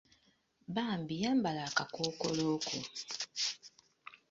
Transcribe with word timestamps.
Bambi 0.75 1.13
yambala 1.23 1.61
akakookoolo 1.69 2.47
ko. 2.67 2.77